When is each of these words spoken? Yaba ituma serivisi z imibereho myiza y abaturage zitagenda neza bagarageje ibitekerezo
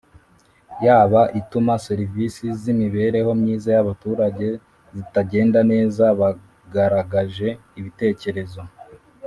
Yaba 0.85 1.21
ituma 1.39 1.73
serivisi 1.87 2.45
z 2.59 2.61
imibereho 2.73 3.31
myiza 3.41 3.67
y 3.75 3.79
abaturage 3.83 4.47
zitagenda 4.95 5.59
neza 5.71 6.03
bagarageje 6.19 7.49
ibitekerezo 7.79 8.61